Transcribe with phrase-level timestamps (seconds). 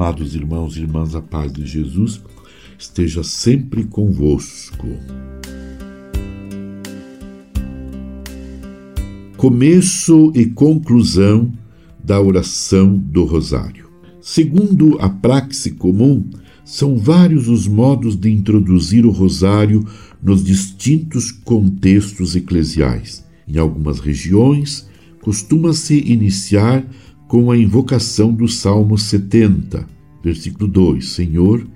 [0.00, 2.22] Amados irmãos e irmãs, a paz de Jesus
[2.78, 4.88] esteja sempre convosco.
[9.36, 11.52] Começo e conclusão
[12.02, 13.90] da oração do Rosário.
[14.22, 16.24] Segundo a praxe comum,
[16.64, 19.84] são vários os modos de introduzir o Rosário
[20.22, 23.22] nos distintos contextos eclesiais.
[23.46, 24.88] Em algumas regiões,
[25.20, 26.86] costuma-se iniciar
[27.30, 29.86] com a invocação do Salmo 70,
[30.22, 31.66] versículo 2: Senhor,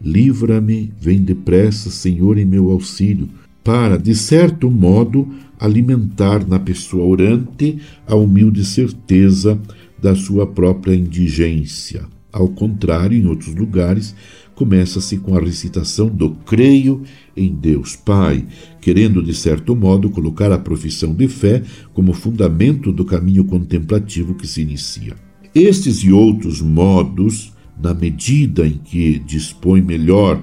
[0.00, 3.28] livra-me, vem depressa, Senhor, em meu auxílio,
[3.62, 5.28] para, de certo modo,
[5.58, 9.60] alimentar na pessoa orante a humilde certeza
[10.00, 12.04] da sua própria indigência.
[12.32, 14.14] Ao contrário, em outros lugares,
[14.54, 17.02] começa-se com a recitação do Creio
[17.36, 18.46] em Deus Pai,
[18.80, 21.62] querendo, de certo modo, colocar a profissão de fé
[21.94, 25.14] como fundamento do caminho contemplativo que se inicia.
[25.54, 30.42] Estes e outros modos, na medida em que dispõe melhor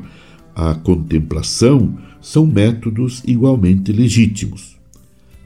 [0.55, 4.77] a contemplação, são métodos igualmente legítimos.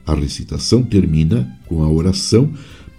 [0.06, 2.50] A recitação termina com a oração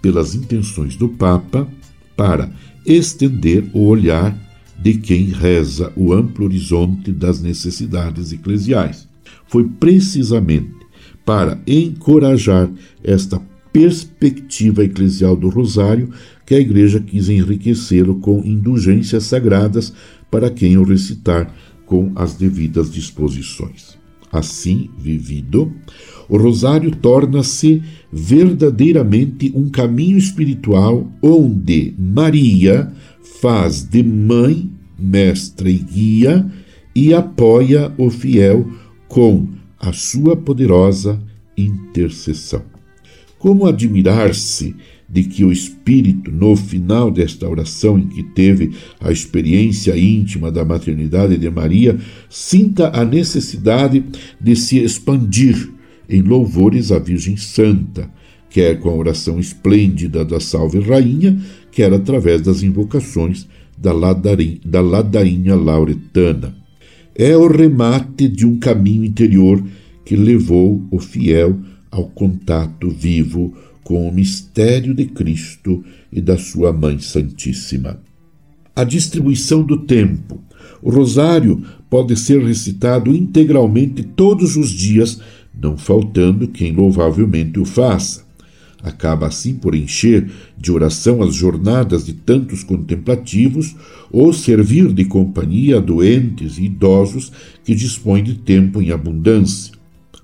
[0.02, 1.68] pelas intenções do Papa
[2.16, 2.52] para
[2.84, 4.36] estender o olhar
[4.80, 9.08] de quem reza o amplo horizonte das necessidades eclesiais.
[9.46, 10.80] Foi precisamente
[11.24, 12.70] para encorajar
[13.04, 13.40] esta
[13.72, 16.10] perspectiva eclesial do Rosário
[16.44, 19.92] que a Igreja quis enriquecê-lo com indulgências sagradas
[20.30, 21.54] para quem o recitar
[21.86, 23.98] com as devidas disposições.
[24.32, 25.72] Assim vivido,
[26.28, 27.82] o Rosário torna-se
[28.12, 32.92] verdadeiramente um caminho espiritual onde Maria
[33.40, 36.48] faz de mãe, mestra e guia
[36.94, 38.70] e apoia o fiel
[39.08, 39.48] com
[39.80, 41.20] a sua poderosa
[41.56, 42.62] intercessão.
[43.40, 44.76] Como admirar-se
[45.08, 48.70] de que o Espírito, no final desta oração em que teve
[49.00, 51.98] a experiência íntima da maternidade de Maria,
[52.28, 54.04] sinta a necessidade
[54.38, 55.70] de se expandir
[56.06, 58.10] em louvores à Virgem Santa,
[58.50, 61.40] quer com a oração esplêndida da Salve Rainha,
[61.72, 63.48] quer através das invocações
[63.78, 66.54] da, ladainha, da ladainha lauretana.
[67.14, 69.64] É o remate de um caminho interior
[70.04, 71.58] que levou o fiel
[71.90, 78.00] ao contato vivo com o mistério de Cristo e da sua Mãe Santíssima.
[78.74, 80.40] A distribuição do tempo.
[80.80, 85.20] O rosário pode ser recitado integralmente todos os dias,
[85.52, 88.30] não faltando quem louvavelmente o faça
[88.82, 93.76] acaba assim por encher de oração as jornadas de tantos contemplativos
[94.10, 97.32] ou servir de companhia a doentes e idosos
[97.64, 99.72] que dispõem de tempo em abundância.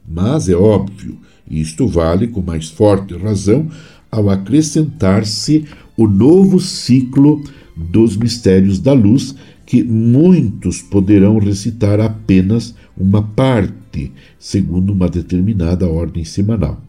[0.08, 1.18] Mas é óbvio,
[1.50, 3.68] isto vale com mais forte razão
[4.10, 5.64] ao acrescentar-se
[5.96, 7.42] o novo ciclo
[7.76, 9.34] dos mistérios da luz,
[9.64, 16.80] que muitos poderão recitar apenas uma parte, segundo uma determinada ordem semanal.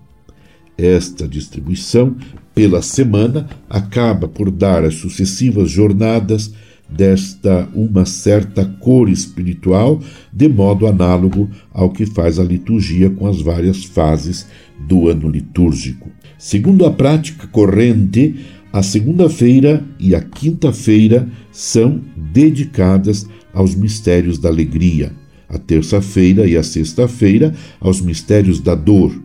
[0.77, 2.15] Esta distribuição
[2.53, 6.53] pela semana acaba por dar às sucessivas jornadas
[6.89, 13.41] desta uma certa cor espiritual, de modo análogo ao que faz a liturgia com as
[13.41, 14.47] várias fases
[14.87, 16.09] do ano litúrgico.
[16.37, 18.35] Segundo a prática corrente,
[18.71, 25.13] a segunda-feira e a quinta-feira são dedicadas aos mistérios da alegria,
[25.49, 29.19] a terça-feira e a sexta-feira aos mistérios da dor,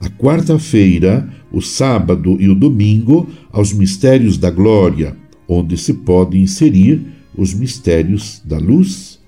[0.00, 5.16] a quarta-feira, o sábado e o domingo aos mistérios da glória,
[5.48, 9.18] onde se pode inserir os mistérios da luz,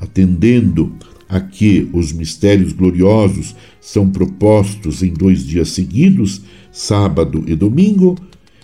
[0.00, 0.92] atendendo
[1.28, 6.42] a que os mistérios gloriosos são propostos em dois dias seguidos,
[6.72, 8.16] sábado e domingo,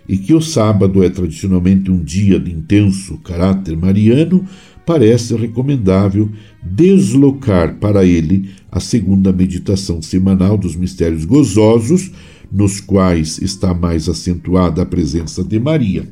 [0.09, 4.47] e que o sábado é tradicionalmente um dia de intenso caráter mariano,
[4.85, 6.31] parece recomendável
[6.63, 12.11] deslocar para ele a segunda meditação semanal dos mistérios gozosos,
[12.51, 16.07] nos quais está mais acentuada a presença de Maria.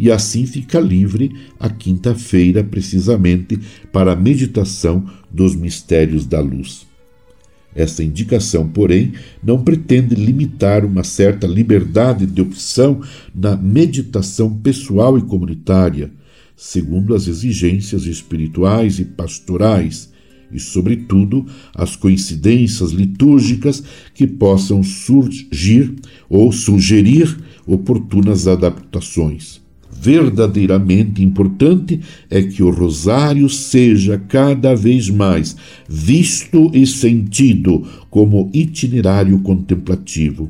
[0.00, 3.60] E assim fica livre a quinta-feira, precisamente,
[3.92, 6.86] para a meditação dos mistérios da luz.
[7.74, 9.12] Esta indicação, porém,
[9.44, 13.02] não pretende limitar uma certa liberdade de opção
[13.34, 16.10] na meditação pessoal e comunitária,
[16.56, 20.10] segundo as exigências espirituais e pastorais,
[20.50, 21.44] e, sobretudo,
[21.74, 25.94] as coincidências litúrgicas que possam surgir
[26.26, 27.36] ou sugerir
[27.66, 29.60] oportunas adaptações.
[30.00, 32.00] Verdadeiramente importante
[32.30, 35.54] é que o rosário seja cada vez mais
[35.86, 40.48] visto e sentido como itinerário contemplativo.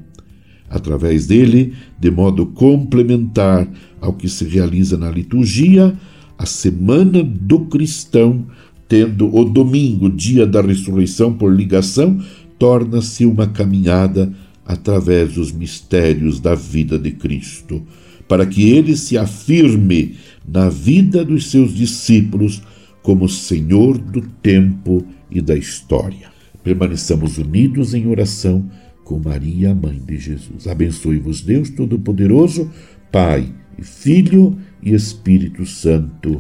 [0.69, 3.69] Através dele, de modo complementar
[4.00, 5.96] ao que se realiza na liturgia,
[6.38, 8.46] A semana do cristão,
[8.88, 12.19] tendo o domingo, dia da ressurreição por ligação,
[12.58, 14.32] torna-se uma caminhada
[14.64, 17.82] através dos mistérios da vida de Cristo,
[18.31, 20.15] para que ele se afirme
[20.47, 22.62] na vida dos seus discípulos
[23.03, 26.31] como Senhor do tempo e da história.
[26.62, 28.71] Permaneçamos unidos em oração
[29.03, 30.69] com Maria, mãe de Jesus.
[30.69, 32.71] Abençoe-vos, Deus Todo-Poderoso,
[33.11, 36.37] Pai Filho e Espírito Santo.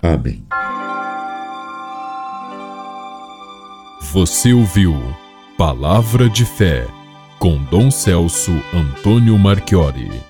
[0.00, 0.42] Amém.
[4.14, 4.94] Você ouviu
[5.58, 6.86] Palavra de Fé
[7.38, 10.24] com Dom Celso Antônio Marchiori.